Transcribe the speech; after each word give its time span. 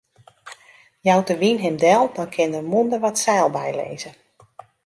Jout 1.07 1.25
de 1.29 1.35
wyn 1.41 1.61
him 1.63 1.75
del, 1.83 2.03
dan 2.15 2.29
kin 2.35 2.53
de 2.55 2.61
mûnder 2.71 3.01
wat 3.03 3.21
seil 3.23 3.47
bylizze. 3.55 4.11